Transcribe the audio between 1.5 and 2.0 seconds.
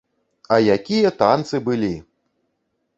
былі!